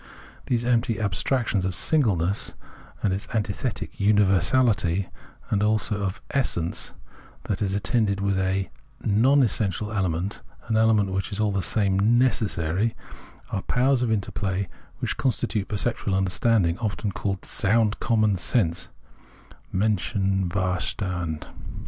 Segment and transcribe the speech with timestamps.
[0.47, 2.55] These empty abstractions of" singleness"
[3.03, 5.09] and its antithetic" universahty,"
[5.51, 6.95] as also of" essence,"
[7.43, 12.17] that is attended with a" non essential" element, an element which is all the same"
[12.17, 12.95] necessary,"
[13.51, 18.87] are powers the interplay of which constitutes perceptual understanding, often called" sound common sense"
[19.71, 21.45] {Menschenver stand).